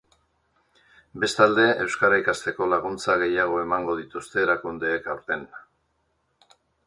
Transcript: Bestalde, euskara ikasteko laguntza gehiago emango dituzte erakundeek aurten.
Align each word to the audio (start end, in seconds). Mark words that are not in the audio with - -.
Bestalde, 1.23 1.65
euskara 1.83 2.17
ikasteko 2.21 2.69
laguntza 2.71 3.17
gehiago 3.25 3.61
emango 3.65 3.97
dituzte 4.01 4.43
erakundeek 4.47 5.11
aurten. 5.17 5.47